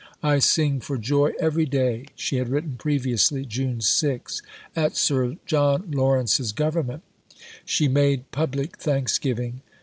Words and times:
"I 0.23 0.39
sing 0.39 0.79
for 0.79 0.97
joy 0.97 1.33
every 1.39 1.67
day," 1.67 2.07
she 2.15 2.37
had 2.37 2.49
written 2.49 2.75
previously 2.75 3.45
(June 3.45 3.81
6), 3.81 4.41
"at 4.75 4.97
Sir 4.97 5.37
John 5.45 5.91
Lawrence's 5.91 6.51
Government." 6.53 7.03
She 7.67 7.87
made 7.87 8.31
public 8.31 8.79
thanksgiving. 8.79 9.61